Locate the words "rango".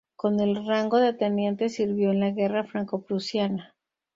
0.65-0.97